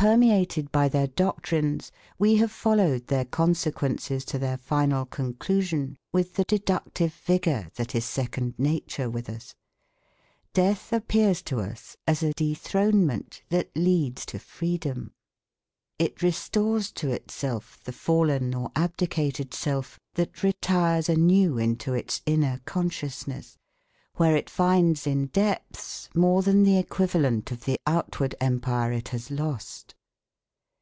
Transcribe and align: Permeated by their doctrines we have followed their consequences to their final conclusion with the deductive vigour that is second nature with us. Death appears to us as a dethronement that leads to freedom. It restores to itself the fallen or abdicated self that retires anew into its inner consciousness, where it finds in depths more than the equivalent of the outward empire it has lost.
Permeated 0.00 0.72
by 0.72 0.88
their 0.88 1.08
doctrines 1.08 1.92
we 2.18 2.36
have 2.36 2.50
followed 2.50 3.06
their 3.08 3.26
consequences 3.26 4.24
to 4.24 4.38
their 4.38 4.56
final 4.56 5.04
conclusion 5.04 5.94
with 6.10 6.36
the 6.36 6.44
deductive 6.44 7.12
vigour 7.12 7.68
that 7.74 7.94
is 7.94 8.06
second 8.06 8.54
nature 8.58 9.10
with 9.10 9.28
us. 9.28 9.54
Death 10.54 10.90
appears 10.90 11.42
to 11.42 11.60
us 11.60 11.98
as 12.08 12.22
a 12.22 12.32
dethronement 12.32 13.42
that 13.50 13.68
leads 13.76 14.24
to 14.24 14.38
freedom. 14.38 15.12
It 15.98 16.22
restores 16.22 16.90
to 16.92 17.10
itself 17.12 17.78
the 17.84 17.92
fallen 17.92 18.54
or 18.54 18.72
abdicated 18.74 19.52
self 19.52 19.98
that 20.14 20.42
retires 20.42 21.10
anew 21.10 21.58
into 21.58 21.92
its 21.92 22.22
inner 22.24 22.62
consciousness, 22.64 23.58
where 24.16 24.36
it 24.36 24.50
finds 24.50 25.06
in 25.06 25.24
depths 25.28 26.10
more 26.14 26.42
than 26.42 26.62
the 26.62 26.76
equivalent 26.76 27.50
of 27.50 27.64
the 27.64 27.78
outward 27.86 28.34
empire 28.38 28.92
it 28.92 29.08
has 29.08 29.30
lost. 29.30 29.94